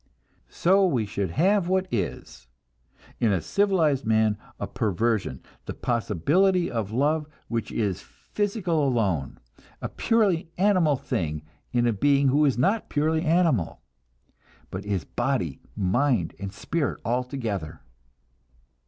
So 0.49 0.83
we 0.87 1.05
should 1.05 1.29
have 1.29 1.67
what 1.67 1.85
is, 1.93 2.47
in 3.19 3.31
a 3.31 3.39
civilized 3.39 4.03
man, 4.03 4.35
a 4.59 4.65
perversion, 4.65 5.43
the 5.67 5.75
possibility 5.75 6.71
of 6.71 6.91
love 6.91 7.27
which 7.49 7.71
is 7.71 8.01
physical 8.01 8.83
alone; 8.87 9.39
a 9.79 9.89
purely 9.89 10.49
animal 10.57 10.95
thing 10.95 11.43
in 11.71 11.85
a 11.85 11.93
being 11.93 12.29
who 12.29 12.45
is 12.45 12.57
not 12.57 12.89
purely 12.89 13.21
animal, 13.23 13.83
but 14.71 14.85
is 14.85 15.05
body, 15.05 15.61
mind 15.75 16.33
and 16.39 16.51
spirit 16.51 16.99
all 17.05 17.23
together. 17.23 17.81